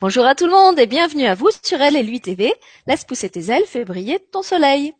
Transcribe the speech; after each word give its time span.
Bonjour 0.00 0.26
à 0.26 0.34
tout 0.34 0.46
le 0.46 0.50
monde 0.50 0.78
et 0.80 0.86
bienvenue 0.86 1.24
à 1.24 1.36
vous 1.36 1.50
sur 1.62 1.80
Elle 1.80 1.94
et 1.94 2.02
lui 2.02 2.20
TV. 2.20 2.52
Laisse 2.88 3.04
pousser 3.04 3.30
tes 3.30 3.52
ailes, 3.52 3.64
fais 3.64 3.84
briller 3.84 4.18
ton 4.32 4.42
soleil. 4.42 4.92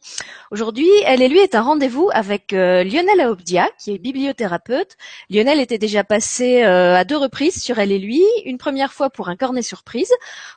Aujourd'hui, 0.52 0.88
Elle 1.04 1.20
et 1.20 1.28
lui 1.28 1.40
est 1.40 1.56
un 1.56 1.62
rendez-vous 1.62 2.10
avec 2.12 2.52
euh, 2.52 2.84
Lionel 2.84 3.20
Aobdia, 3.20 3.68
qui 3.76 3.92
est 3.92 3.98
bibliothérapeute. 3.98 4.96
Lionel 5.30 5.60
était 5.60 5.78
déjà 5.78 6.04
passé 6.04 6.62
euh, 6.62 6.94
à 6.94 7.04
deux 7.04 7.16
reprises 7.16 7.60
sur 7.60 7.80
Elle 7.80 7.90
et 7.90 7.98
lui. 7.98 8.22
Une 8.44 8.56
première 8.56 8.92
fois 8.92 9.10
pour 9.10 9.28
un 9.28 9.34
cornet 9.36 9.62
surprise, 9.62 10.12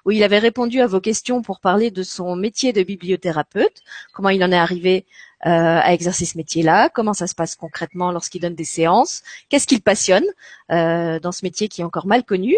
où 0.06 0.12
il 0.12 0.24
avait 0.24 0.40
répondu 0.40 0.82
à 0.82 0.88
vos 0.88 1.02
questions 1.02 1.42
pour 1.42 1.60
parler 1.60 1.90
de 1.90 2.04
son 2.04 2.36
métier 2.36 2.74
de 2.74 2.84
bibliothérapeute, 2.84 3.82
comment 4.14 4.30
il 4.30 4.44
en 4.44 4.52
est 4.52 4.58
arrivé 4.58 5.08
euh, 5.46 5.50
à 5.50 5.94
exercer 5.94 6.26
ce 6.26 6.36
métier-là, 6.36 6.90
comment 6.90 7.14
ça 7.14 7.28
se 7.28 7.36
passe 7.36 7.56
concrètement 7.56 8.12
lorsqu'il 8.12 8.42
donne 8.42 8.56
des 8.56 8.66
séances, 8.66 9.22
qu'est-ce 9.50 9.68
qu'il 9.68 9.84
passionne 9.84 10.26
euh, 10.72 11.20
dans 11.20 11.32
ce 11.32 11.44
métier 11.44 11.68
qui 11.68 11.82
est 11.82 11.84
encore 11.84 12.08
mal 12.08 12.24
connu. 12.24 12.56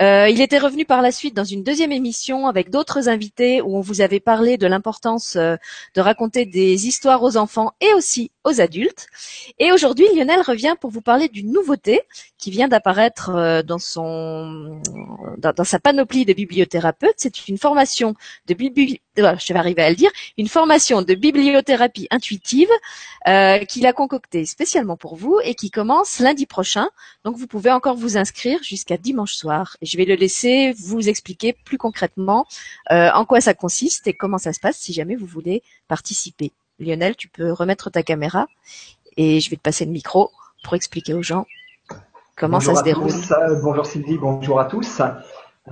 Euh, 0.00 0.28
il 0.28 0.40
était 0.40 0.58
revenu 0.58 0.84
par 0.84 1.02
la 1.02 1.12
suite 1.12 1.34
dans 1.34 1.44
une 1.44 1.62
deuxième 1.62 1.92
émission 1.92 2.46
avec 2.46 2.70
d'autres 2.70 3.08
invités 3.08 3.60
où 3.60 3.76
on 3.76 3.80
vous 3.80 4.00
avait 4.00 4.20
parlé 4.20 4.56
de 4.56 4.66
l'importance 4.66 5.36
de 5.36 6.00
raconter 6.00 6.46
des 6.46 6.86
histoires 6.86 7.22
aux 7.22 7.36
enfants 7.36 7.72
et 7.80 7.92
aussi 7.92 8.30
aux 8.44 8.60
adultes. 8.60 9.08
Et 9.58 9.72
aujourd'hui, 9.72 10.06
Lionel 10.14 10.40
revient 10.40 10.74
pour 10.80 10.90
vous 10.90 11.02
parler 11.02 11.28
d'une 11.28 11.52
nouveauté 11.52 12.00
qui 12.38 12.50
vient 12.50 12.68
d'apparaître 12.68 13.62
dans 13.62 13.78
son 13.78 14.80
dans, 15.36 15.64
sa 15.64 15.78
panoplie 15.78 16.24
de 16.24 16.32
bibliothérapeute. 16.32 17.14
C'est 17.18 17.48
une 17.48 17.58
formation 17.58 18.14
de 18.46 18.54
bibliothérapie 18.54 19.02
je 19.16 19.52
vais 19.52 19.58
arriver 19.58 19.82
à 19.82 19.90
le 19.90 19.96
dire, 19.96 20.10
une 20.38 20.48
formation 20.48 21.02
de 21.02 21.14
bibliothérapie 21.14 22.06
intuitive 22.10 22.70
euh, 23.28 23.58
qu'il 23.64 23.86
a 23.86 23.92
concoctée 23.92 24.46
spécialement 24.46 24.96
pour 24.96 25.16
vous 25.16 25.38
et 25.44 25.54
qui 25.54 25.70
commence 25.70 26.18
lundi 26.20 26.46
prochain. 26.46 26.88
Vous 27.36 27.46
pouvez 27.46 27.70
encore 27.70 27.96
vous 27.96 28.16
inscrire 28.16 28.62
jusqu'à 28.62 28.96
dimanche 28.96 29.34
soir. 29.34 29.76
Et 29.80 29.86
je 29.86 29.96
vais 29.96 30.04
le 30.04 30.14
laisser 30.14 30.72
vous 30.72 31.08
expliquer 31.08 31.54
plus 31.64 31.78
concrètement 31.78 32.46
euh, 32.90 33.10
en 33.14 33.24
quoi 33.24 33.40
ça 33.40 33.54
consiste 33.54 34.06
et 34.06 34.14
comment 34.14 34.38
ça 34.38 34.52
se 34.52 34.60
passe 34.60 34.76
si 34.76 34.92
jamais 34.92 35.16
vous 35.16 35.26
voulez 35.26 35.62
participer. 35.88 36.52
Lionel, 36.78 37.16
tu 37.16 37.28
peux 37.28 37.52
remettre 37.52 37.90
ta 37.90 38.02
caméra 38.02 38.46
et 39.16 39.40
je 39.40 39.50
vais 39.50 39.56
te 39.56 39.62
passer 39.62 39.84
le 39.84 39.92
micro 39.92 40.30
pour 40.64 40.74
expliquer 40.74 41.14
aux 41.14 41.22
gens 41.22 41.46
comment 42.36 42.60
ça 42.60 42.74
se 42.74 42.82
déroule. 42.82 43.12
bonjour 43.62 43.86
Sylvie, 43.86 44.18
bonjour 44.18 44.60
à 44.60 44.64
tous. 44.64 45.02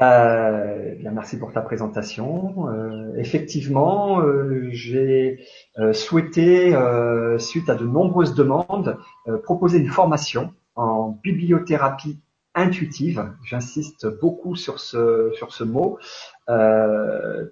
Euh, 0.01 0.95
bien, 0.97 1.11
merci 1.11 1.39
pour 1.39 1.53
ta 1.53 1.61
présentation. 1.61 2.69
Euh, 2.69 3.15
effectivement, 3.17 4.21
euh, 4.21 4.69
j'ai 4.71 5.41
euh, 5.79 5.93
souhaité, 5.93 6.75
euh, 6.75 7.39
suite 7.39 7.69
à 7.69 7.75
de 7.75 7.85
nombreuses 7.85 8.35
demandes, 8.35 8.99
proposer 9.45 9.79
une 9.79 9.89
formation 9.89 10.53
en 10.79 11.11
bibliothérapie 11.23 12.19
intuitive. 12.55 13.31
J'insiste 13.45 14.07
beaucoup 14.21 14.57
sur 14.57 14.81
ce, 14.81 15.31
sur 15.35 15.53
ce 15.53 15.65
mot, 15.65 15.99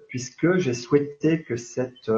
puisque 0.09 0.57
j'ai 0.57 0.73
souhaité 0.73 1.43
que 1.43 1.55
cette 1.55 2.11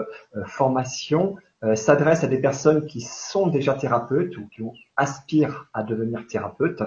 formation 0.47 1.35
euh, 1.61 1.75
s'adresse 1.75 2.23
à 2.23 2.27
des 2.27 2.39
personnes 2.39 2.87
qui 2.87 3.01
sont 3.01 3.47
déjà 3.47 3.73
thérapeutes 3.73 4.37
ou 4.37 4.47
qui 4.47 4.63
aspirent 4.95 5.67
à 5.73 5.83
devenir 5.83 6.25
thérapeutes 6.25 6.81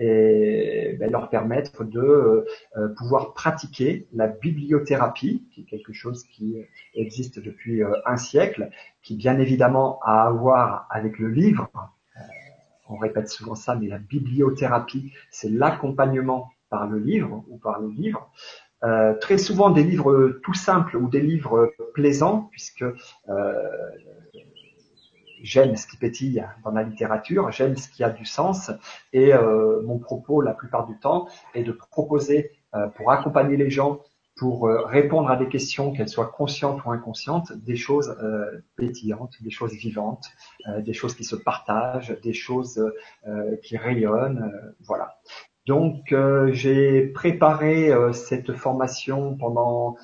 et 0.00 0.96
ben, 0.98 1.12
leur 1.12 1.30
permettre 1.30 1.84
de 1.84 2.44
euh, 2.76 2.88
pouvoir 2.96 3.34
pratiquer 3.34 4.08
la 4.12 4.26
bibliothérapie, 4.26 5.46
qui 5.52 5.60
est 5.60 5.64
quelque 5.64 5.92
chose 5.92 6.24
qui 6.24 6.56
existe 6.94 7.38
depuis 7.38 7.84
euh, 7.84 7.92
un 8.04 8.16
siècle, 8.16 8.70
qui 9.00 9.14
bien 9.14 9.38
évidemment 9.38 10.00
a 10.02 10.26
à 10.26 10.30
voir 10.30 10.88
avec 10.90 11.20
le 11.20 11.28
livre. 11.28 11.70
On 12.88 12.96
répète 12.96 13.28
souvent 13.28 13.54
ça, 13.54 13.74
mais 13.74 13.88
la 13.88 13.98
bibliothérapie, 13.98 15.12
c'est 15.30 15.50
l'accompagnement 15.50 16.50
par 16.70 16.86
le 16.86 16.98
livre 16.98 17.44
ou 17.48 17.58
par 17.58 17.80
le 17.80 17.88
livre. 17.88 18.30
Euh, 18.84 19.14
très 19.14 19.38
souvent 19.38 19.70
des 19.70 19.82
livres 19.82 20.38
tout 20.42 20.54
simples 20.54 20.96
ou 20.96 21.08
des 21.08 21.20
livres 21.20 21.72
plaisants, 21.94 22.48
puisque 22.50 22.82
euh, 22.82 23.52
j'aime 25.42 25.76
ce 25.76 25.86
qui 25.86 25.96
pétille 25.96 26.44
dans 26.62 26.72
la 26.72 26.82
littérature, 26.82 27.50
j'aime 27.52 27.76
ce 27.76 27.88
qui 27.88 28.04
a 28.04 28.10
du 28.10 28.26
sens, 28.26 28.70
et 29.12 29.32
euh, 29.32 29.80
mon 29.82 29.98
propos 29.98 30.42
la 30.42 30.52
plupart 30.52 30.86
du 30.86 30.98
temps 30.98 31.28
est 31.54 31.62
de 31.62 31.72
proposer 31.72 32.52
pour 32.96 33.10
accompagner 33.10 33.56
les 33.56 33.70
gens, 33.70 34.02
pour 34.36 34.68
euh, 34.68 34.82
répondre 34.84 35.30
à 35.30 35.36
des 35.36 35.48
questions, 35.48 35.92
qu'elles 35.92 36.08
soient 36.08 36.32
conscientes 36.36 36.84
ou 36.84 36.90
inconscientes, 36.90 37.52
des 37.52 37.76
choses 37.76 38.16
pétillantes, 38.76 39.34
des 39.40 39.50
choses 39.50 39.72
vivantes, 39.72 40.26
des 40.78 40.92
choses 40.92 41.14
qui 41.14 41.24
se 41.24 41.36
partagent, 41.36 42.16
des 42.22 42.32
choses 42.32 42.92
qui 43.62 43.76
rayonnent, 43.76 44.52
voilà. 44.84 45.18
Donc 45.66 46.14
j'ai 46.52 47.06
préparé 47.08 47.92
cette 48.12 48.52
formation 48.52 49.36
pendant 49.36 49.96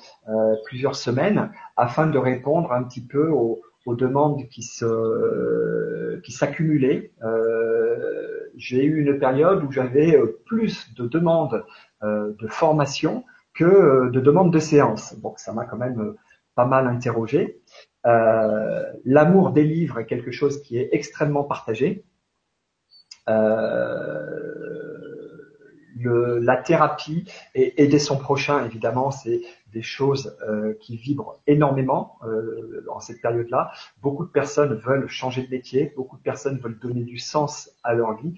plusieurs 0.65 0.95
semaines 0.95 1.51
afin 1.77 2.07
de 2.07 2.17
répondre 2.17 2.71
un 2.71 2.83
petit 2.83 3.05
peu 3.05 3.29
aux, 3.29 3.61
aux 3.85 3.95
demandes 3.95 4.47
qui 4.49 4.63
se 4.63 6.19
qui 6.23 6.31
s'accumulaient. 6.31 7.11
Euh, 7.23 8.49
j'ai 8.55 8.83
eu 8.83 9.01
une 9.01 9.19
période 9.19 9.63
où 9.63 9.71
j'avais 9.71 10.15
euh, 10.15 10.39
plus 10.45 10.93
de 10.95 11.07
demandes 11.07 11.63
euh, 12.03 12.33
de 12.39 12.47
formation 12.47 13.23
que 13.53 13.63
euh, 13.63 14.09
de 14.09 14.19
demandes 14.19 14.51
de 14.51 14.59
séance. 14.59 15.19
Donc 15.19 15.39
ça 15.39 15.53
m'a 15.53 15.65
quand 15.65 15.77
même 15.77 15.99
euh, 15.99 16.17
pas 16.55 16.65
mal 16.65 16.87
interrogé. 16.87 17.61
L'amour 19.05 19.51
des 19.51 19.63
livres 19.63 19.99
est 19.99 20.05
quelque 20.05 20.31
chose 20.31 20.61
qui 20.61 20.77
est 20.77 20.89
extrêmement 20.91 21.45
partagé. 21.45 22.03
La 26.03 26.57
thérapie 26.57 27.25
et 27.55 27.81
aider 27.81 27.99
son 27.99 28.17
prochain, 28.17 28.65
évidemment, 28.65 29.11
c'est 29.11 29.41
des 29.71 29.81
choses 29.81 30.37
euh, 30.47 30.73
qui 30.79 30.97
vibrent 30.97 31.41
énormément 31.47 32.17
euh, 32.23 32.85
en 32.89 32.99
cette 32.99 33.21
période-là. 33.21 33.71
Beaucoup 34.01 34.25
de 34.25 34.31
personnes 34.31 34.75
veulent 34.75 35.07
changer 35.07 35.43
de 35.43 35.49
métier, 35.49 35.93
beaucoup 35.95 36.17
de 36.17 36.21
personnes 36.21 36.59
veulent 36.59 36.79
donner 36.79 37.03
du 37.03 37.17
sens 37.17 37.71
à 37.83 37.93
leur 37.93 38.15
vie 38.15 38.35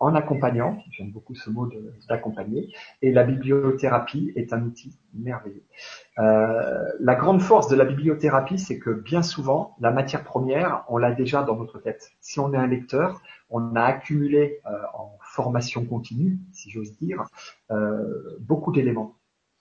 en 0.00 0.14
accompagnant, 0.14 0.78
j'aime 0.90 1.10
beaucoup 1.12 1.34
ce 1.34 1.50
mot 1.50 1.70
d'accompagner, 2.08 2.74
et 3.02 3.12
la 3.12 3.22
bibliothérapie 3.22 4.32
est 4.34 4.52
un 4.52 4.62
outil 4.62 4.98
merveilleux. 5.14 5.62
Euh, 6.18 6.88
la 6.98 7.14
grande 7.14 7.40
force 7.40 7.68
de 7.68 7.76
la 7.76 7.84
bibliothérapie, 7.84 8.58
c'est 8.58 8.78
que 8.78 8.90
bien 8.90 9.22
souvent, 9.22 9.76
la 9.80 9.90
matière 9.90 10.24
première, 10.24 10.84
on 10.88 10.96
l'a 10.96 11.12
déjà 11.12 11.42
dans 11.42 11.56
notre 11.56 11.78
tête. 11.78 12.10
Si 12.20 12.40
on 12.40 12.52
est 12.54 12.56
un 12.56 12.66
lecteur, 12.66 13.20
on 13.50 13.76
a 13.76 13.82
accumulé 13.82 14.60
euh, 14.66 14.70
en 14.94 15.18
formation 15.20 15.84
continue, 15.84 16.38
si 16.52 16.70
j'ose 16.70 16.96
dire, 16.98 17.24
euh, 17.70 18.36
beaucoup 18.40 18.72
d'éléments 18.72 19.16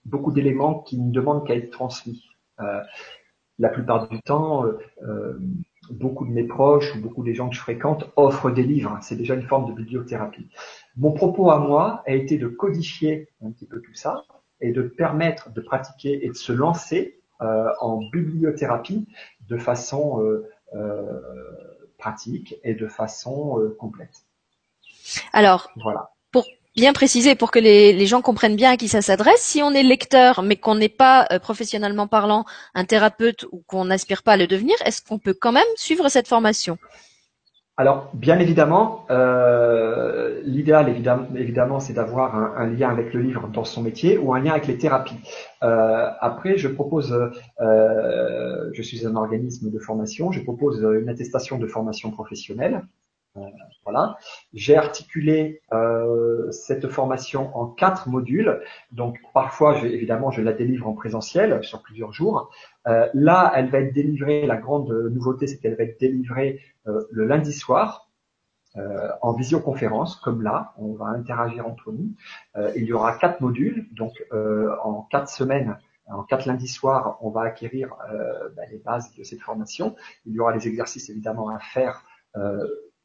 beaucoup 0.05 0.31
d'éléments 0.31 0.79
qui 0.79 0.97
ne 0.97 1.11
demandent 1.11 1.45
qu'à 1.45 1.55
être 1.55 1.72
transmis. 1.72 2.25
Euh, 2.59 2.81
la 3.57 3.69
plupart 3.69 4.07
du 4.07 4.22
temps, 4.22 4.66
euh, 4.66 4.78
euh, 5.03 5.38
beaucoup 5.89 6.25
de 6.25 6.31
mes 6.31 6.44
proches 6.44 6.95
ou 6.95 7.00
beaucoup 7.00 7.23
des 7.23 7.33
gens 7.33 7.50
que 7.50 7.55
je 7.55 7.61
fréquente 7.61 8.09
offrent 8.16 8.51
des 8.51 8.63
livres. 8.63 8.97
C'est 9.01 9.16
déjà 9.16 9.35
une 9.35 9.47
forme 9.47 9.67
de 9.69 9.73
bibliothérapie. 9.73 10.47
Mon 10.97 11.11
propos 11.11 11.51
à 11.51 11.59
moi 11.59 12.03
a 12.05 12.11
été 12.13 12.38
de 12.38 12.47
codifier 12.47 13.29
un 13.44 13.51
petit 13.51 13.66
peu 13.66 13.81
tout 13.81 13.94
ça 13.94 14.23
et 14.61 14.72
de 14.72 14.81
permettre 14.81 15.51
de 15.51 15.61
pratiquer 15.61 16.25
et 16.25 16.29
de 16.29 16.35
se 16.35 16.51
lancer 16.51 17.19
en 17.39 18.01
bibliothérapie 18.11 19.07
de 19.47 19.57
façon 19.57 20.22
pratique 21.97 22.55
et 22.63 22.73
de 22.73 22.88
façon 22.88 23.73
complète. 23.79 24.25
Alors, 25.33 25.72
voilà 25.81 26.11
bien 26.79 26.94
préciser 26.94 27.35
pour 27.35 27.51
que 27.51 27.59
les, 27.59 28.06
gens 28.06 28.22
comprennent 28.22 28.56
bien 28.56 28.72
à 28.72 28.78
qui 28.78 28.88
ça 28.88 29.01
s'adresse. 29.01 29.41
Si 29.41 29.62
on 29.62 29.72
est 29.72 29.84
lecteur, 29.84 30.41
mais 30.44 30.56
qu'on 30.56 30.75
n'est 30.75 30.90
pas 30.90 31.28
euh, 31.31 31.40
professionnellement 31.40 32.07
parlant 32.07 32.45
un 32.73 32.85
thérapeute 32.85 33.45
ou 33.51 33.62
qu'on 33.67 33.85
n'aspire 33.85 34.23
pas 34.23 34.34
à 34.34 34.38
le 34.38 34.47
devenir, 34.47 34.75
est-ce 34.85 35.01
qu'on 35.01 35.19
peut 35.19 35.35
quand 35.40 35.51
même 35.51 35.72
suivre 35.75 36.07
cette 36.09 36.28
formation? 36.28 36.78
Alors, 37.76 38.09
bien 38.14 38.40
évidemment, 38.40 39.05
euh, 39.09 40.41
l'idéal, 40.43 40.90
évidemment, 40.90 41.28
évidemment 41.35 41.79
c'est 41.79 41.93
d'avoir 41.93 42.35
un, 42.35 42.67
lien 42.67 42.90
avec 42.90 43.14
le 43.14 43.22
livre 43.22 43.47
dans 43.47 43.64
son 43.64 43.81
métier 43.81 44.17
ou 44.17 44.34
un 44.34 44.40
lien 44.41 44.52
avec 44.52 44.67
les 44.67 44.78
thérapies. 44.78 45.20
Euh, 45.64 46.09
après, 46.20 46.58
je 46.58 46.67
propose, 46.67 47.17
je 47.59 48.81
suis 48.81 49.05
un 49.08 49.16
organisme 49.16 49.72
de 49.72 49.79
formation, 49.79 50.31
je 50.31 50.41
propose 50.41 50.85
une 51.02 51.08
attestation 51.08 51.58
de 51.58 51.67
formation 51.67 52.11
professionnelle 52.11 52.81
voilà. 53.91 54.18
J'ai 54.53 54.76
articulé 54.78 55.62
euh, 55.74 56.52
cette 56.52 56.88
formation 56.90 57.56
en 57.58 57.68
quatre 57.68 58.08
modules. 58.08 58.62
Donc 58.91 59.18
parfois, 59.34 59.80
évidemment, 59.84 60.32
je 60.32 60.41
la 60.41 60.53
délivre 60.53 60.88
en 60.88 60.94
présentiel 60.94 61.64
sur 61.64 61.82
plusieurs 61.82 62.14
jours. 62.14 62.52
Euh, 62.88 63.08
là, 63.14 63.52
elle 63.56 63.70
va 63.70 63.80
être 63.80 63.94
délivrée. 63.94 64.46
La 64.46 64.58
grande 64.58 64.91
nouveauté, 65.12 65.47
c'est 65.47 65.58
qu'elle 65.58 65.76
va 65.76 65.84
être 65.84 66.00
délivrée 66.00 66.62
le 66.86 67.26
lundi 67.26 67.53
soir. 67.53 68.09
en 69.22 69.34
visioconférence, 69.34 70.16
comme 70.16 70.41
là, 70.41 70.74
on 70.78 70.94
va 70.94 71.08
interagir 71.08 71.68
entre 71.68 71.91
nous. 71.91 72.14
il 72.76 72.84
y 72.84 72.94
aura 72.94 73.18
quatre 73.18 73.41
modules, 73.41 73.88
donc 73.91 74.14
en 74.84 75.08
quatre 75.12 75.30
semaines, 75.30 75.78
en 76.08 76.24
quatre 76.24 76.46
lundis 76.46 76.68
soirs, 76.68 77.18
on 77.22 77.30
va 77.30 77.41
acquérir 77.41 77.96
bah, 78.56 78.64
les 78.72 78.78
bases 78.80 79.14
de 79.16 79.24
cette 79.24 79.41
formation. 79.41 79.96
Il 80.26 80.34
y 80.34 80.40
aura 80.40 80.53
des 80.53 80.68
exercices 80.68 81.09
évidemment 81.09 81.50
à 81.50 81.59
faire 81.59 82.06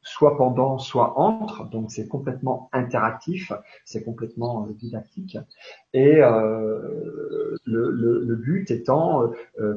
soit 0.05 0.37
pendant, 0.37 0.77
soit 0.77 1.19
entre. 1.19 1.69
Donc 1.69 1.91
c'est 1.91 2.07
complètement 2.07 2.69
interactif, 2.71 3.51
c'est 3.83 4.03
complètement 4.03 4.67
didactique. 4.69 5.37
Et 5.93 6.15
le, 6.15 7.57
le, 7.65 8.35
but 8.35 8.71
étant 8.71 9.31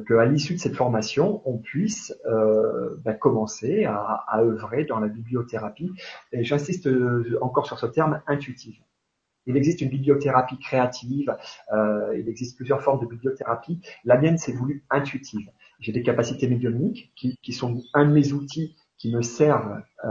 qu'à 0.07 0.25
l'issue 0.25 0.53
de 0.53 0.59
cette 0.59 0.75
formation, 0.75 1.41
on 1.45 1.57
puisse 1.57 2.15
ben, 2.25 3.13
commencer 3.19 3.85
à, 3.85 4.23
à 4.27 4.41
œuvrer 4.41 4.85
dans 4.85 4.99
la 4.99 5.07
bibliothérapie. 5.07 5.91
Et 6.31 6.43
j'insiste 6.43 6.87
encore 7.41 7.65
sur 7.65 7.79
ce 7.79 7.87
terme 7.87 8.21
intuitive. 8.27 8.79
Il 9.49 9.57
existe 9.57 9.81
une 9.81 9.89
bibliothérapie 9.89 10.59
créative, 10.59 11.35
euh, 11.73 12.15
il 12.15 12.29
existe 12.29 12.55
plusieurs 12.55 12.83
formes 12.83 13.01
de 13.01 13.07
bibliothérapie. 13.07 13.81
La 14.05 14.15
mienne, 14.17 14.37
c'est 14.37 14.51
voulu 14.51 14.85
intuitive. 14.91 15.49
J'ai 15.79 15.91
des 15.91 16.03
capacités 16.03 16.47
médiumniques 16.47 17.11
qui, 17.15 17.35
qui, 17.41 17.51
sont 17.53 17.81
un 17.95 18.05
de 18.05 18.11
mes 18.11 18.31
outils 18.31 18.75
qui 18.99 19.11
me 19.15 19.23
servent 19.23 19.81
euh, 20.03 20.07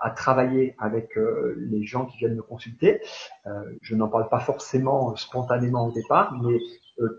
à 0.00 0.10
travailler 0.10 0.74
avec 0.78 1.18
euh, 1.18 1.54
les 1.58 1.84
gens 1.84 2.06
qui 2.06 2.18
viennent 2.18 2.36
me 2.36 2.42
consulter. 2.42 3.02
Euh, 3.46 3.50
je 3.82 3.94
n'en 3.94 4.08
parle 4.08 4.28
pas 4.28 4.40
forcément 4.40 5.14
spontanément 5.16 5.88
au 5.88 5.92
départ, 5.92 6.34
mais 6.42 6.58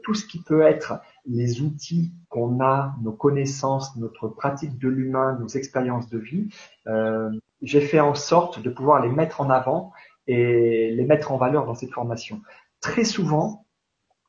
tout 0.04 0.16
ce 0.16 0.26
qui 0.26 0.42
peut 0.42 0.64
être 0.64 0.96
les 1.28 1.62
outils 1.62 2.12
qu'on 2.30 2.60
a, 2.62 2.96
nos 3.04 3.12
connaissances, 3.12 3.96
notre 3.98 4.28
pratique 4.28 4.80
de 4.80 4.88
l'humain, 4.88 5.38
nos 5.40 5.48
expériences 5.50 6.10
de 6.10 6.18
vie, 6.18 6.50
euh, 6.88 7.30
j'ai 7.62 7.82
fait 7.82 8.00
en 8.00 8.16
sorte 8.16 8.60
de 8.60 8.70
pouvoir 8.70 9.04
les 9.04 9.10
mettre 9.10 9.42
en 9.42 9.52
avant 9.52 9.92
et 10.26 10.92
les 10.92 11.06
mettre 11.06 11.32
en 11.32 11.38
valeur 11.38 11.66
dans 11.66 11.76
cette 11.76 11.92
formation. 11.92 12.42
Très 12.82 13.04
souvent, 13.04 13.66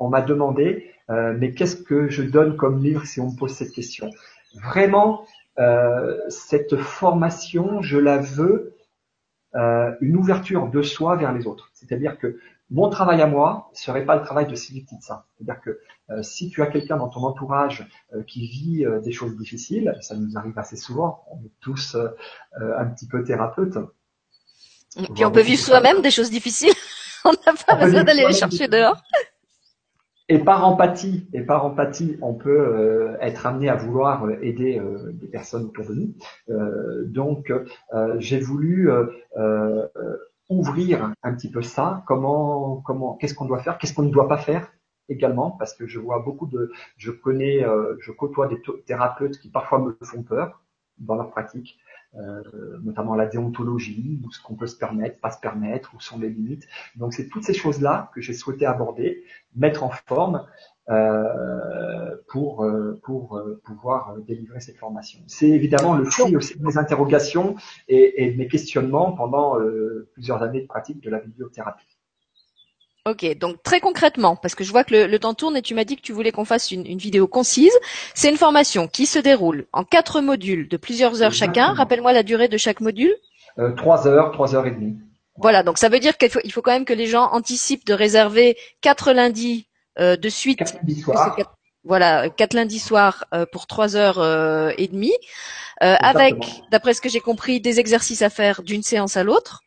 on 0.01 0.09
m'a 0.09 0.23
demandé, 0.23 0.91
euh, 1.11 1.35
mais 1.39 1.53
qu'est-ce 1.53 1.77
que 1.77 2.09
je 2.09 2.23
donne 2.23 2.57
comme 2.57 2.83
livre 2.83 3.05
si 3.05 3.21
on 3.21 3.31
me 3.31 3.37
pose 3.37 3.53
cette 3.53 3.73
question? 3.73 4.11
Vraiment, 4.63 5.25
cette 6.29 6.77
formation, 6.77 7.83
je 7.83 7.99
la 7.99 8.19
veux 8.19 8.75
euh, 9.55 9.95
une 10.01 10.17
ouverture 10.17 10.69
de 10.69 10.83
soi 10.83 11.17
vers 11.17 11.33
les 11.33 11.47
autres. 11.47 11.71
C'est-à-dire 11.73 12.19
que 12.19 12.39
mon 12.71 12.91
travail 12.91 13.23
à 13.23 13.27
moi 13.27 13.71
serait 13.73 14.05
pas 14.05 14.17
le 14.17 14.23
travail 14.23 14.47
de 14.47 14.55
Sylvie 14.55 14.85
ça. 15.01 15.25
C'est-à-dire 15.37 15.63
que 15.63 15.81
euh, 16.11 16.23
si 16.23 16.51
tu 16.51 16.63
as 16.63 16.67
quelqu'un 16.67 16.99
dans 16.99 17.09
ton 17.09 17.23
entourage 17.23 17.89
euh, 18.15 18.23
qui 18.25 18.47
vit 18.47 18.85
euh, 18.85 19.01
des 19.01 19.13
choses 19.13 19.37
difficiles, 19.37 19.97
ça 20.01 20.17
nous 20.17 20.37
arrive 20.37 20.59
assez 20.59 20.77
souvent, 20.77 21.25
on 21.31 21.39
est 21.45 21.53
tous 21.61 21.97
un 22.61 22.87
petit 22.87 23.07
peu 23.07 23.25
thérapeutes, 23.25 23.79
puis 25.15 25.25
on 25.25 25.31
peut 25.31 25.41
vivre 25.41 25.61
soi-même 25.61 26.03
des 26.03 26.11
choses 26.11 26.31
difficiles. 26.31 26.75
on 27.25 27.33
n'a 27.33 27.55
pas 27.67 27.77
besoin 27.77 28.05
d'aller 28.05 28.27
les 28.27 28.35
chercher 28.35 28.69
dehors. 28.69 29.01
Et 30.31 30.39
par 30.39 30.67
empathie, 30.67 31.27
et 31.33 31.41
par 31.41 31.65
empathie, 31.65 32.19
on 32.21 32.35
peut 32.35 32.51
euh, 32.51 33.17
être 33.21 33.47
amené 33.47 33.71
à 33.71 33.77
vouloir 33.77 34.27
euh, 34.27 34.37
aider 34.43 34.79
euh, 34.79 35.11
des 35.13 35.27
personnes 35.27 35.65
autour 35.65 35.87
de 35.87 35.95
nous. 35.95 36.15
donc, 37.07 37.53
j'ai 38.19 38.39
voulu 38.39 38.91
ouvrir 40.51 41.13
un 41.23 41.35
petit 41.35 41.51
peu 41.51 41.63
ça. 41.63 42.05
Comment, 42.07 42.83
comment, 42.85 43.15
qu'est-ce 43.17 43.35
qu'on 43.35 43.47
doit 43.47 43.61
faire, 43.61 43.79
qu'est-ce 43.79 43.95
qu'on 43.95 44.03
ne 44.03 44.11
doit 44.11 44.29
pas 44.29 44.39
faire 44.39 44.71
également, 45.09 45.51
parce 45.53 45.73
que 45.73 45.87
je 45.87 45.99
vois 45.99 46.19
beaucoup 46.21 46.47
de, 46.47 46.71
je 46.99 47.11
connais, 47.11 47.65
je 48.01 48.13
côtoie 48.13 48.49
des 48.49 48.61
thérapeutes 48.85 49.39
qui 49.39 49.49
parfois 49.49 49.79
me 49.79 49.97
font 50.03 50.23
peur 50.23 50.63
dans 50.99 51.15
leur 51.15 51.31
pratique. 51.31 51.79
Euh, 52.17 52.43
notamment 52.83 53.15
la 53.15 53.27
déontologie, 53.27 54.19
ou 54.25 54.31
ce 54.31 54.41
qu'on 54.41 54.55
peut 54.55 54.67
se 54.67 54.77
permettre, 54.77 55.21
pas 55.21 55.31
se 55.31 55.41
permettre, 55.41 55.93
où 55.95 56.01
sont 56.01 56.19
les 56.19 56.31
limites. 56.31 56.67
Donc 56.97 57.13
c'est 57.13 57.29
toutes 57.29 57.45
ces 57.45 57.53
choses-là 57.53 58.11
que 58.15 58.23
j'ai 58.23 58.33
souhaité 58.33 58.65
aborder, 58.65 59.25
mettre 59.55 59.85
en 59.85 59.91
forme 59.91 60.47
euh, 60.89 62.17
pour 62.29 62.65
euh, 62.65 62.99
pour 63.03 63.43
pouvoir 63.63 64.17
délivrer 64.27 64.61
cette 64.61 64.79
formation. 64.79 65.21
C'est 65.27 65.51
évidemment 65.51 65.95
le 65.95 66.05
fruit 66.05 66.35
aussi 66.35 66.59
de 66.59 66.65
mes 66.65 66.79
interrogations 66.79 67.57
et, 67.89 68.25
et 68.25 68.33
de 68.33 68.39
mes 68.39 68.49
questionnements 68.49 69.13
pendant 69.13 69.59
plusieurs 70.15 70.43
années 70.43 70.63
de 70.63 70.67
pratique 70.67 71.03
de 71.03 71.11
la 71.11 71.21
bibliothérapie. 71.21 71.98
Ok, 73.09 73.39
donc 73.39 73.63
très 73.63 73.81
concrètement, 73.81 74.37
parce 74.37 74.55
que 74.55 74.65
je 74.65 74.71
vois 74.71 74.85
que 74.85 74.95
le, 74.95 75.19
temps 75.19 75.33
tourne 75.33 75.57
et 75.57 75.63
tu 75.63 75.75
m'as 75.75 75.85
dit 75.85 75.97
que 75.97 76.03
tu 76.03 76.13
voulais 76.13 76.31
qu'on 76.31 76.45
fasse 76.45 76.71
une, 76.73 76.99
vidéo 76.99 77.27
concise. 77.27 77.73
C'est 78.15 78.29
une 78.29 78.37
formation 78.37 78.87
qui 78.87 79.07
se 79.07 79.19
déroule 79.19 79.67
en 79.73 79.83
quatre 79.83 80.21
modules 80.21 80.69
de 80.69 80.77
plusieurs 80.77 81.23
heures 81.23 81.33
chacun. 81.33 81.73
Rappelle-moi 81.73 82.13
la 82.13 82.23
durée 82.23 82.49
de 82.49 82.59
chaque 82.59 82.83
module. 82.83 83.15
Euh, 83.59 83.73
trois 83.73 84.07
heures, 84.07 84.31
trois 84.33 84.55
heures 84.55 84.67
et 84.67 84.73
demie. 84.73 84.99
Voilà, 85.37 85.63
donc 85.63 85.79
ça 85.79 85.89
veut 85.89 86.01
dire 86.01 86.19
qu'il 86.19 86.29
faut, 86.29 86.41
il 86.45 86.53
faut 86.53 86.61
quand 86.61 86.73
même 86.73 86.85
que 86.85 86.93
les 86.93 87.07
gens 87.07 87.31
anticipent 87.33 87.87
de 87.87 87.95
réserver 87.95 88.59
quatre 88.83 89.13
lundis 89.13 89.69
euh, 89.99 90.17
de 90.17 90.29
suite. 90.29 90.59
Quatre 90.59 90.75
lundis 90.75 91.01
soirs. 91.01 91.37
voilà, 91.85 92.29
quatre 92.29 92.53
lundis 92.53 92.81
soirs 92.81 93.25
euh, 93.33 93.47
pour 93.51 93.67
trois 93.67 93.97
heures 93.97 94.23
et 94.77 94.89
demie, 94.89 95.17
avec, 95.81 96.35
d'après 96.71 96.93
ce 96.93 97.01
que 97.01 97.09
j'ai 97.09 97.21
compris, 97.21 97.61
des 97.61 97.81
exercices 97.81 98.21
à 98.21 98.29
faire 98.29 98.63
d'une 98.63 98.83
séance 98.83 99.17
à 99.17 99.25
l'autre. 99.25 99.63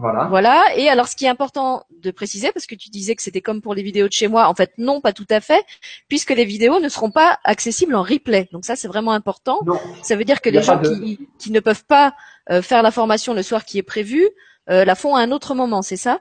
Voilà. 0.00 0.24
Voilà. 0.24 0.64
Et 0.76 0.88
alors, 0.88 1.08
ce 1.08 1.14
qui 1.14 1.26
est 1.26 1.28
important 1.28 1.84
de 2.02 2.10
préciser, 2.10 2.52
parce 2.52 2.66
que 2.66 2.74
tu 2.74 2.88
disais 2.88 3.14
que 3.14 3.22
c'était 3.22 3.40
comme 3.40 3.60
pour 3.60 3.74
les 3.74 3.82
vidéos 3.82 4.08
de 4.08 4.12
chez 4.12 4.28
moi, 4.28 4.48
en 4.48 4.54
fait, 4.54 4.72
non, 4.78 5.00
pas 5.00 5.12
tout 5.12 5.26
à 5.30 5.40
fait, 5.40 5.64
puisque 6.08 6.30
les 6.30 6.44
vidéos 6.44 6.80
ne 6.80 6.88
seront 6.88 7.10
pas 7.10 7.38
accessibles 7.44 7.94
en 7.94 8.02
replay. 8.02 8.48
Donc 8.52 8.64
ça, 8.64 8.76
c'est 8.76 8.88
vraiment 8.88 9.12
important. 9.12 9.60
Ça 10.02 10.16
veut 10.16 10.24
dire 10.24 10.40
que 10.40 10.48
les 10.48 10.62
gens 10.62 10.80
qui, 10.80 11.28
qui, 11.38 11.52
ne 11.52 11.60
peuvent 11.60 11.84
pas 11.84 12.14
euh, 12.50 12.62
faire 12.62 12.82
la 12.82 12.90
formation 12.90 13.34
le 13.34 13.42
soir 13.42 13.64
qui 13.64 13.78
est 13.78 13.82
prévu, 13.82 14.26
euh, 14.70 14.84
la 14.84 14.94
font 14.94 15.14
à 15.14 15.20
un 15.20 15.30
autre 15.32 15.54
moment, 15.54 15.82
c'est 15.82 15.96
ça? 15.96 16.20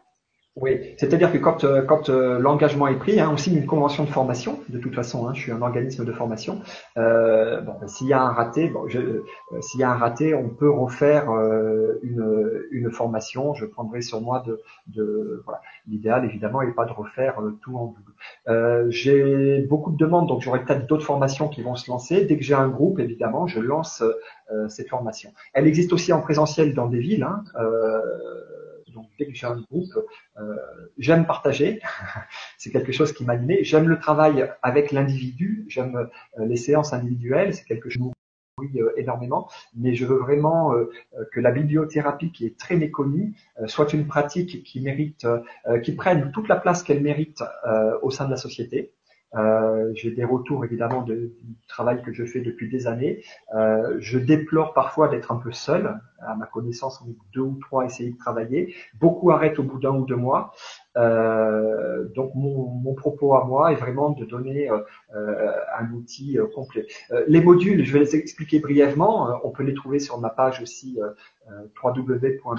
Oui, 0.62 0.94
c'est-à-dire 0.98 1.32
que 1.32 1.38
quand, 1.38 1.64
euh, 1.64 1.82
quand 1.82 2.10
euh, 2.10 2.38
l'engagement 2.40 2.88
est 2.88 2.98
pris, 2.98 3.20
hein, 3.20 3.30
on 3.32 3.38
signe 3.38 3.58
une 3.58 3.66
convention 3.66 4.04
de 4.04 4.10
formation. 4.10 4.60
De 4.70 4.78
toute 4.78 4.94
façon, 4.94 5.28
hein, 5.28 5.34
je 5.34 5.42
suis 5.42 5.52
un 5.52 5.62
organisme 5.62 6.04
de 6.04 6.12
formation. 6.12 6.62
Euh, 6.98 7.62
bon, 7.62 7.76
s'il 7.88 8.08
y 8.08 8.14
a 8.14 8.22
un 8.22 8.32
raté, 8.32 8.68
bon, 8.68 8.86
euh, 8.94 9.24
s'il 9.62 9.80
y 9.80 9.84
a 9.84 9.92
un 9.92 9.96
raté, 9.96 10.34
on 10.34 10.50
peut 10.50 10.70
refaire 10.70 11.32
une, 12.04 12.90
formation. 12.92 13.54
Je 13.54 13.66
prendrai 13.66 14.02
sur 14.02 14.20
moi 14.20 14.44
de, 14.48 14.60
de 14.88 15.44
voilà. 15.46 15.62
L'idéal, 15.88 16.26
évidemment, 16.26 16.64
n'est 16.64 16.72
pas 16.72 16.86
de 16.86 16.92
refaire 16.92 17.40
tout 17.62 17.78
en 17.78 17.94
double. 18.48 18.92
j'ai 18.92 19.62
beaucoup 19.70 19.92
de 19.92 19.98
demandes, 19.98 20.28
donc 20.28 20.42
j'aurai 20.42 20.64
peut-être 20.64 20.88
d'autres 20.88 21.06
formations 21.06 21.48
qui 21.50 21.62
vont 21.62 21.76
se 21.76 21.90
lancer. 21.90 22.26
Dès 22.26 22.36
que 22.36 22.44
j'ai 22.44 22.56
un 22.56 22.68
groupe, 22.68 23.00
évidemment, 23.00 23.46
je 23.46 23.60
lance 23.60 24.04
cette 24.70 24.90
formation. 24.90 25.32
Elle 25.54 25.68
existe 25.68 25.94
aussi 25.94 26.12
en 26.12 26.22
présentiel 26.22 26.74
dans 26.74 26.88
des 26.88 27.00
villes. 27.00 27.24
Hein, 27.24 27.44
donc 28.94 29.10
dès 29.18 29.28
que 29.28 29.34
j'ai 29.34 29.48
un 29.48 29.62
groupe, 29.70 29.94
euh, 30.38 30.56
j'aime 30.98 31.26
partager. 31.26 31.82
c'est 32.58 32.72
quelque 32.72 32.92
chose 32.92 33.14
qui 33.14 33.26
m'anime. 33.26 33.58
J'aime 33.62 33.88
le 33.88 34.00
travail 34.00 34.50
avec 34.62 34.92
l'individu. 34.92 35.66
J'aime 35.68 35.96
euh, 35.96 36.46
les 36.46 36.58
séances 36.58 36.94
individuelles. 36.94 37.54
C'est 37.54 37.66
quelque 37.66 37.90
chose 37.90 38.12
oui, 38.60 38.70
euh, 38.76 38.92
énormément, 38.98 39.50
mais 39.74 39.96
je 39.96 40.06
veux 40.06 40.18
vraiment 40.18 40.74
que 41.32 41.40
la 41.40 41.52
bibliothérapie, 41.52 42.34
qui 42.34 42.46
est 42.46 42.60
très 42.60 42.76
méconnue, 42.76 43.34
soit 43.68 43.94
une 43.94 44.06
pratique 44.06 44.64
qui 44.64 44.82
mérite, 44.82 45.26
qui 45.82 45.94
prenne 45.94 46.32
toute 46.34 46.50
la 46.50 46.58
place 46.58 46.84
qu'elle 46.84 47.02
mérite 47.02 47.42
au 48.02 48.12
sein 48.12 48.26
de 48.26 48.32
la 48.32 48.36
société. 48.36 48.92
Euh, 49.36 49.92
j'ai 49.94 50.12
des 50.12 50.26
retours 50.26 50.66
évidemment 50.66 51.04
de, 51.04 51.16
du 51.16 51.56
travail 51.68 52.02
que 52.02 52.12
je 52.12 52.26
fais 52.26 52.42
depuis 52.42 52.70
des 52.70 52.88
années. 52.88 53.24
Euh, 53.56 53.98
je 54.00 54.18
déplore 54.18 54.74
parfois 54.74 55.08
d'être 55.08 55.32
un 55.32 55.38
peu 55.38 55.52
seul. 55.52 56.00
À 56.22 56.36
ma 56.36 56.46
connaissance, 56.46 57.02
on 57.06 57.10
est 57.10 57.16
deux 57.34 57.42
ou 57.42 57.58
trois 57.62 57.84
à 57.84 57.86
essayer 57.86 58.12
de 58.12 58.18
travailler. 58.18 58.76
Beaucoup 59.00 59.32
arrêtent 59.32 59.60
au 59.60 59.64
bout 59.64 59.80
d'un 59.80 59.92
ou 59.92 60.06
deux 60.06 60.16
mois. 60.16 60.52
Euh, 60.98 62.06
donc 62.16 62.34
mon, 62.36 62.68
mon, 62.68 62.94
propos 62.94 63.36
à 63.36 63.46
moi 63.46 63.72
est 63.72 63.76
vraiment 63.76 64.10
de 64.10 64.26
donner 64.26 64.70
euh, 64.70 64.80
euh 65.16 65.52
un 65.78 65.94
outil 65.94 66.38
euh, 66.38 66.48
complet. 66.48 66.88
Les 67.28 67.42
modules, 67.42 67.86
je 67.86 67.94
vais 67.94 68.00
les 68.00 68.16
expliquer 68.16 68.60
brièvement. 68.60 69.40
on 69.44 69.52
peut 69.52 69.64
les 69.64 69.74
trouver 69.74 70.00
sur 70.00 70.20
ma 70.20 70.30
page 70.30 70.62
aussi. 70.62 71.00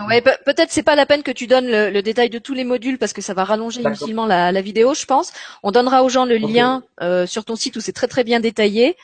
Ouais, 0.09 0.21
peut-être 0.21 0.71
c'est 0.71 0.83
pas 0.83 0.97
la 0.97 1.07
peine 1.07 1.23
que 1.23 1.31
tu 1.31 1.47
donnes 1.47 1.67
le, 1.67 1.91
le, 1.91 2.03
détail 2.03 2.31
de 2.31 2.39
tous 2.39 2.55
les 2.55 2.65
modules 2.65 2.99
parce 2.99 3.13
que 3.13 3.23
ça 3.23 3.35
va 3.35 3.45
rallonger 3.45 3.83
inutilement 3.83 4.27
la, 4.27 4.53
la, 4.53 4.61
vidéo, 4.61 4.95
je 4.95 5.05
pense. 5.07 5.33
On 5.63 5.71
donnera 5.71 6.03
aux 6.03 6.09
gens 6.09 6.25
le 6.25 6.37
lien 6.37 6.83
sur 7.27 7.45
ton 7.45 7.57
site 7.57 7.77
où 7.77 7.81
c'est 7.81 7.93
très 7.93 8.09
très 8.09 8.25
bien 8.25 8.41
détaillé 8.41 8.97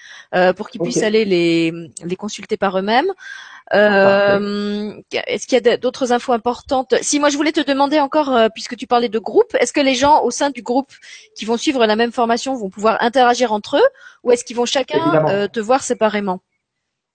pour 0.56 0.70
qu'ils 0.70 0.80
puissent 0.80 1.02
aller 1.02 1.24
les, 1.24 1.72
les 2.04 2.16
consulter 2.16 2.56
par 2.56 2.78
eux-mêmes. 2.78 3.12
Euh, 3.74 4.94
est-ce 5.12 5.46
qu'il 5.46 5.60
y 5.60 5.68
a 5.68 5.76
d'autres 5.76 6.12
infos 6.12 6.32
importantes? 6.32 6.94
Si 7.02 7.18
moi 7.18 7.30
je 7.30 7.36
voulais 7.36 7.52
te 7.52 7.60
demander 7.60 7.98
encore, 7.98 8.34
euh, 8.34 8.48
puisque 8.48 8.76
tu 8.76 8.86
parlais 8.86 9.08
de 9.08 9.18
groupe, 9.18 9.56
est-ce 9.58 9.72
que 9.72 9.80
les 9.80 9.94
gens 9.94 10.22
au 10.22 10.30
sein 10.30 10.50
du 10.50 10.62
groupe 10.62 10.92
qui 11.34 11.44
vont 11.44 11.56
suivre 11.56 11.84
la 11.86 11.96
même 11.96 12.12
formation 12.12 12.54
vont 12.54 12.70
pouvoir 12.70 12.98
interagir 13.00 13.52
entre 13.52 13.76
eux, 13.76 13.88
ou 14.22 14.30
est-ce 14.30 14.44
qu'ils 14.44 14.56
vont 14.56 14.66
chacun 14.66 15.26
euh, 15.28 15.48
te 15.48 15.58
voir 15.58 15.82
séparément? 15.82 16.40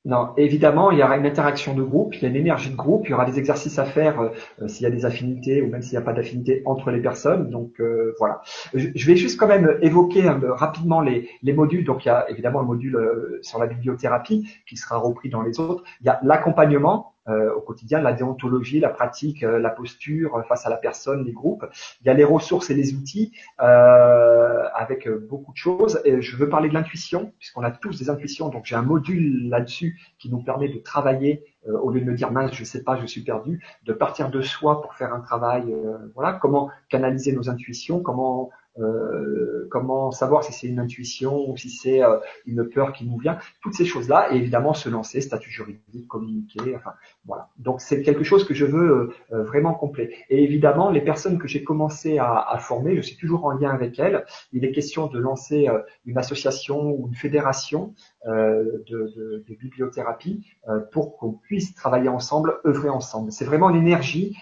Non, 0.03 0.33
évidemment, 0.35 0.89
il 0.89 0.97
y 0.97 1.03
aura 1.03 1.15
une 1.15 1.27
interaction 1.27 1.75
de 1.75 1.83
groupe, 1.83 2.15
il 2.15 2.23
y 2.23 2.25
a 2.25 2.29
une 2.29 2.35
énergie 2.35 2.71
de 2.71 2.75
groupe, 2.75 3.03
il 3.05 3.11
y 3.11 3.13
aura 3.13 3.25
des 3.25 3.37
exercices 3.37 3.77
à 3.77 3.85
faire 3.85 4.19
euh, 4.19 4.67
s'il 4.67 4.81
y 4.83 4.87
a 4.87 4.89
des 4.89 5.05
affinités 5.05 5.61
ou 5.61 5.69
même 5.69 5.83
s'il 5.83 5.91
n'y 5.91 5.99
a 5.99 6.01
pas 6.01 6.13
d'affinité 6.13 6.63
entre 6.65 6.89
les 6.89 7.01
personnes. 7.01 7.51
Donc 7.51 7.79
euh, 7.79 8.15
voilà. 8.17 8.41
Je, 8.73 9.05
vais 9.05 9.15
juste 9.15 9.39
quand 9.39 9.47
même 9.47 9.77
évoquer 9.83 10.27
rapidement 10.27 11.01
les, 11.01 11.29
les, 11.43 11.53
modules. 11.53 11.85
Donc 11.85 12.03
il 12.03 12.07
y 12.07 12.11
a 12.11 12.27
évidemment 12.31 12.61
le 12.61 12.65
module 12.65 12.95
euh, 12.95 13.39
sur 13.43 13.59
la 13.59 13.67
bibliothérapie 13.67 14.47
qui 14.67 14.75
sera 14.75 14.97
repris 14.97 15.29
dans 15.29 15.43
les 15.43 15.59
autres. 15.59 15.83
Il 16.01 16.07
y 16.07 16.09
a 16.09 16.19
l'accompagnement 16.23 17.10
euh, 17.29 17.53
au 17.53 17.61
quotidien, 17.61 18.01
la 18.01 18.13
déontologie, 18.13 18.79
la 18.79 18.89
pratique, 18.89 19.43
euh, 19.43 19.59
la 19.59 19.69
posture 19.69 20.43
face 20.47 20.65
à 20.65 20.71
la 20.71 20.77
personne, 20.77 21.23
les 21.23 21.31
groupes. 21.31 21.65
Il 22.01 22.07
y 22.07 22.09
a 22.09 22.15
les 22.15 22.23
ressources 22.23 22.71
et 22.71 22.73
les 22.73 22.95
outils 22.95 23.31
euh, 23.61 24.63
avec 24.73 25.07
beaucoup 25.07 25.51
de 25.51 25.57
choses. 25.57 26.01
Je 26.03 26.35
veux 26.35 26.49
parler 26.49 26.69
de 26.69 26.73
l'intuition, 26.73 27.31
puisqu'on 27.37 27.63
a 27.63 27.69
tous 27.69 27.99
des 27.99 28.09
intuitions. 28.09 28.49
Donc 28.49 28.65
j'ai 28.65 28.75
un 28.75 28.81
module 28.81 29.49
là-dessus 29.49 29.99
qui 30.17 30.31
nous 30.31 30.41
permet 30.41 30.69
de 30.69 30.79
travailler 30.79 31.43
au 31.67 31.91
lieu 31.91 32.01
de 32.01 32.05
me 32.05 32.15
dire 32.15 32.31
mince, 32.31 32.55
je 32.55 32.63
sais 32.63 32.83
pas, 32.83 32.99
je 32.99 33.05
suis 33.05 33.21
perdu, 33.21 33.63
de 33.83 33.93
partir 33.93 34.31
de 34.31 34.41
soi 34.41 34.81
pour 34.81 34.95
faire 34.95 35.13
un 35.13 35.19
travail. 35.19 35.75
voilà, 36.15 36.33
comment 36.33 36.71
canaliser 36.89 37.33
nos 37.33 37.51
intuitions, 37.51 38.01
comment 38.01 38.49
euh, 38.79 39.67
comment 39.69 40.11
savoir 40.11 40.43
si 40.43 40.53
c'est 40.53 40.67
une 40.67 40.79
intuition 40.79 41.49
ou 41.49 41.57
si 41.57 41.69
c'est 41.69 42.03
euh, 42.03 42.17
une 42.45 42.67
peur 42.69 42.93
qui 42.93 43.05
nous 43.05 43.17
vient, 43.17 43.37
toutes 43.61 43.73
ces 43.73 43.85
choses-là, 43.85 44.33
et 44.33 44.37
évidemment 44.37 44.73
se 44.73 44.87
lancer, 44.87 45.19
statut 45.19 45.49
juridique, 45.49 46.07
communiquer, 46.07 46.75
enfin 46.75 46.93
voilà. 47.25 47.49
Donc 47.57 47.81
c'est 47.81 48.01
quelque 48.01 48.23
chose 48.23 48.45
que 48.45 48.53
je 48.53 48.65
veux 48.65 49.11
euh, 49.33 49.43
vraiment 49.43 49.73
complet. 49.73 50.15
Et 50.29 50.43
évidemment, 50.43 50.89
les 50.89 51.01
personnes 51.01 51.37
que 51.37 51.47
j'ai 51.47 51.63
commencé 51.63 52.17
à, 52.17 52.57
former, 52.59 52.95
je 52.95 53.01
suis 53.01 53.17
toujours 53.17 53.45
en 53.45 53.51
lien 53.51 53.71
avec 53.71 53.99
elles. 53.99 54.25
Il 54.53 54.63
est 54.63 54.71
question 54.71 55.07
de 55.07 55.19
lancer 55.19 55.67
une 56.05 56.17
association 56.17 56.91
ou 56.91 57.07
une 57.07 57.15
fédération 57.15 57.93
de, 58.25 58.83
de, 58.87 59.43
de, 59.47 59.55
bibliothérapie 59.55 60.45
pour 60.91 61.17
qu'on 61.17 61.33
puisse 61.33 61.73
travailler 61.73 62.09
ensemble, 62.09 62.59
œuvrer 62.65 62.89
ensemble. 62.89 63.31
C'est 63.31 63.45
vraiment 63.45 63.69
l'énergie 63.69 64.37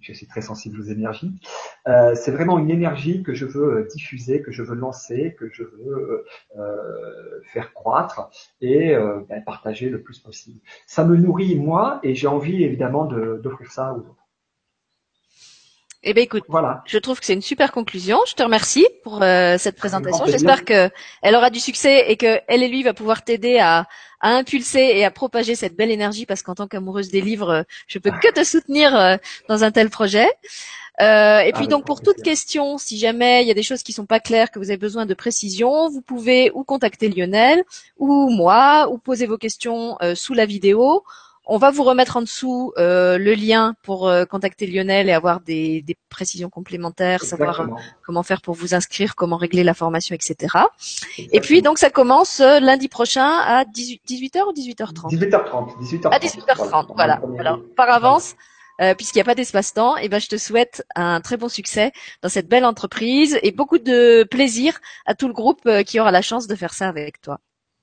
je 0.00 0.12
suis 0.12 0.26
très 0.26 0.40
sensible 0.40 0.80
aux 0.80 0.84
énergies. 0.84 1.32
Euh, 1.86 2.14
c'est 2.14 2.30
vraiment 2.30 2.58
une 2.58 2.70
énergie 2.70 3.22
que 3.22 3.34
je 3.34 3.44
veux 3.44 3.78
euh, 3.78 3.88
diffuser, 3.88 4.42
que 4.42 4.52
je 4.52 4.62
veux 4.62 4.74
lancer, 4.74 5.34
que 5.38 5.50
je 5.52 5.64
veux 5.64 6.24
euh, 6.56 7.40
faire 7.52 7.72
croître 7.72 8.30
et 8.60 8.94
ben, 9.28 9.42
partager 9.44 9.88
le 9.88 10.00
plus 10.02 10.18
possible. 10.18 10.60
Ça 10.86 11.04
me 11.04 11.16
nourrit 11.16 11.56
moi 11.56 12.00
et 12.02 12.14
j'ai 12.14 12.26
envie 12.26 12.62
évidemment 12.62 13.04
d'offrir 13.04 13.70
ça 13.70 13.94
aux 13.94 14.00
autres. 14.00 14.27
Eh 16.04 16.14
ben 16.14 16.22
écoute, 16.22 16.44
voilà. 16.48 16.82
je 16.86 16.96
trouve 16.98 17.18
que 17.18 17.26
c'est 17.26 17.34
une 17.34 17.42
super 17.42 17.72
conclusion. 17.72 18.20
Je 18.28 18.34
te 18.34 18.42
remercie 18.42 18.86
pour 19.02 19.20
euh, 19.20 19.56
cette 19.58 19.76
présentation. 19.76 20.26
J'espère 20.26 20.64
que 20.64 20.90
elle 21.22 21.34
aura 21.34 21.50
du 21.50 21.58
succès 21.58 22.10
et 22.10 22.16
que 22.16 22.40
elle 22.46 22.62
et 22.62 22.68
lui 22.68 22.84
va 22.84 22.94
pouvoir 22.94 23.24
t'aider 23.24 23.58
à, 23.58 23.86
à, 24.20 24.30
impulser 24.30 24.92
et 24.94 25.04
à 25.04 25.10
propager 25.10 25.56
cette 25.56 25.76
belle 25.76 25.90
énergie 25.90 26.24
parce 26.24 26.42
qu'en 26.42 26.54
tant 26.54 26.68
qu'amoureuse 26.68 27.10
des 27.10 27.20
livres, 27.20 27.64
je 27.88 27.98
peux 27.98 28.12
que 28.12 28.32
te 28.32 28.44
soutenir 28.44 28.96
euh, 28.96 29.16
dans 29.48 29.64
un 29.64 29.72
tel 29.72 29.90
projet. 29.90 30.28
Euh, 31.00 31.40
et 31.40 31.52
puis 31.52 31.68
donc 31.68 31.84
pour 31.84 32.00
toute 32.00 32.22
question, 32.22 32.76
si 32.76 32.98
jamais 32.98 33.42
il 33.42 33.48
y 33.48 33.50
a 33.50 33.54
des 33.54 33.62
choses 33.62 33.82
qui 33.82 33.92
sont 33.92 34.06
pas 34.06 34.18
claires, 34.18 34.50
que 34.50 34.58
vous 34.58 34.70
avez 34.70 34.78
besoin 34.78 35.06
de 35.06 35.14
précision, 35.14 35.88
vous 35.88 36.02
pouvez 36.02 36.50
ou 36.54 36.64
contacter 36.64 37.08
Lionel 37.08 37.62
ou 37.98 38.30
moi 38.30 38.88
ou 38.90 38.98
poser 38.98 39.26
vos 39.26 39.38
questions 39.38 39.96
euh, 40.02 40.14
sous 40.14 40.34
la 40.34 40.46
vidéo. 40.46 41.04
On 41.50 41.56
va 41.56 41.70
vous 41.70 41.82
remettre 41.82 42.18
en 42.18 42.20
dessous 42.20 42.74
euh, 42.76 43.16
le 43.16 43.32
lien 43.32 43.74
pour 43.82 44.06
euh, 44.06 44.26
contacter 44.26 44.66
Lionel 44.66 45.08
et 45.08 45.12
avoir 45.12 45.40
des, 45.40 45.82
précisions 46.10 46.50
complémentaires, 46.50 47.22
savoir 47.22 47.60
euh, 47.62 47.66
comment 48.04 48.22
faire 48.22 48.42
pour 48.42 48.54
vous 48.54 48.74
inscrire, 48.74 49.14
comment 49.14 49.38
régler 49.38 49.64
la 49.64 49.72
formation, 49.72 50.14
etc. 50.14 50.56
Et 51.32 51.40
puis 51.40 51.62
donc 51.62 51.78
ça 51.78 51.88
commence 51.88 52.40
lundi 52.40 52.88
prochain 52.88 53.38
à 53.46 53.64
18, 53.64 54.02
h 54.34 54.42
ou 54.46 54.52
18h30 54.52 55.10
18h30. 55.10 55.78
18h30. 55.80 56.08
À 56.12 56.18
18h30, 56.18 56.92
voilà. 56.94 57.22
Alors 57.38 57.60
par 57.76 57.88
avance. 57.88 58.34
puisqu'il 58.96 59.18
n'y 59.18 59.22
a 59.22 59.24
pas 59.24 59.34
d'espace-temps, 59.34 59.96
et 59.96 60.02
eh 60.04 60.08
ben 60.08 60.20
je 60.20 60.28
te 60.28 60.36
souhaite 60.36 60.84
un 60.94 61.20
très 61.20 61.36
bon 61.36 61.48
succès 61.48 61.92
dans 62.22 62.28
cette 62.28 62.48
belle 62.48 62.64
entreprise 62.66 63.38
et 63.42 63.52
beaucoup 63.52 63.78
de 63.78 64.24
plaisir 64.30 64.78
à 65.06 65.14
tout 65.14 65.28
le 65.28 65.34
groupe 65.34 65.66
qui 65.86 65.98
aura 65.98 66.10
la 66.10 66.22
chance 66.22 66.46
de 66.46 66.54
faire 66.54 66.74
ça 66.74 66.88
avec 66.88 67.20
toi. 67.22 67.40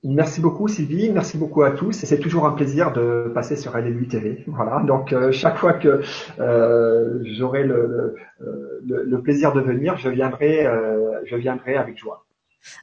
Merci 0.08 0.40
beaucoup 0.40 0.68
Sylvie, 0.68 1.10
merci 1.10 1.36
beaucoup 1.36 1.64
à 1.64 1.72
tous. 1.72 2.04
Et 2.04 2.06
c'est 2.06 2.20
toujours 2.20 2.46
un 2.46 2.52
plaisir 2.52 2.92
de 2.92 3.28
passer 3.34 3.56
sur 3.56 3.76
LLU 3.76 4.06
TV. 4.06 4.44
Voilà, 4.46 4.80
donc 4.86 5.12
euh, 5.12 5.32
chaque 5.32 5.58
fois 5.58 5.72
que 5.72 6.00
euh, 6.38 7.18
j'aurai 7.24 7.64
le, 7.64 8.14
le, 8.38 9.02
le, 9.02 9.22
plaisir 9.22 9.52
de 9.52 9.60
venir, 9.60 9.96
je 9.98 10.08
viendrai, 10.08 10.64
euh, 10.64 11.20
je 11.24 11.34
viendrai 11.34 11.76
avec 11.76 11.98
joie. 11.98 12.24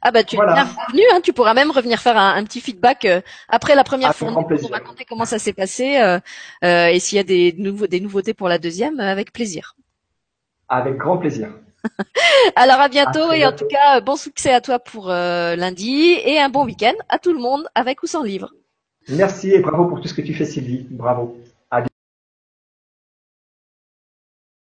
Ah 0.02 0.10
bah 0.10 0.22
tu 0.22 0.36
es 0.36 0.38
bienvenu, 0.38 1.02
hein, 1.14 1.20
tu 1.22 1.32
pourras 1.32 1.54
même 1.54 1.70
revenir 1.70 1.98
faire 1.98 2.18
un, 2.18 2.34
un 2.34 2.44
petit 2.44 2.60
feedback 2.60 3.06
euh, 3.06 3.22
après 3.48 3.74
la 3.74 3.84
première 3.84 4.14
fois 4.14 4.30
pour 4.30 4.70
raconter 4.70 5.06
comment 5.06 5.24
ça 5.24 5.38
s'est 5.38 5.54
passé 5.54 5.96
euh, 5.96 6.88
et 6.88 7.00
s'il 7.00 7.16
y 7.16 7.20
a 7.20 7.24
des, 7.24 7.54
nouveaux, 7.56 7.86
des 7.86 8.00
nouveautés 8.00 8.34
pour 8.34 8.48
la 8.48 8.58
deuxième, 8.58 9.00
avec 9.00 9.32
plaisir. 9.32 9.76
Avec 10.68 10.98
grand 10.98 11.16
plaisir. 11.16 11.48
Alors 12.56 12.80
à 12.80 12.88
bientôt 12.88 13.32
et 13.32 13.46
en 13.46 13.52
tout 13.52 13.66
cas 13.66 14.00
bon 14.00 14.16
succès 14.16 14.52
à 14.52 14.60
toi 14.60 14.78
pour 14.78 15.10
euh, 15.10 15.56
lundi 15.56 16.16
et 16.24 16.38
un 16.38 16.48
bon 16.48 16.64
week-end 16.64 16.94
à 17.08 17.18
tout 17.18 17.32
le 17.32 17.38
monde 17.38 17.66
avec 17.74 18.02
ou 18.02 18.06
sans 18.06 18.22
livre. 18.22 18.52
Merci 19.08 19.50
et 19.50 19.60
bravo 19.60 19.86
pour 19.86 20.00
tout 20.00 20.08
ce 20.08 20.14
que 20.14 20.22
tu 20.22 20.34
fais 20.34 20.46
Sylvie. 20.46 20.86
Bravo. 20.90 21.36